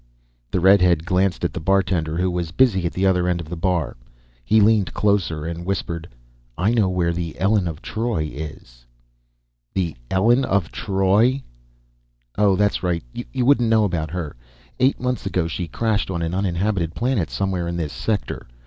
[0.49, 3.55] The redhead glanced at the bartender who was busy at the other end of the
[3.55, 3.97] bar.
[4.43, 6.07] He leaned closer and whispered.
[6.57, 8.87] "I know where the Elen of Troy is."
[9.75, 11.43] "The Elen of Troy?"
[12.35, 14.35] "Oh, that's right, you wouldn't know about her.
[14.79, 18.47] Eight months ago she crashed on an uninhabited planet somewhere in this sector.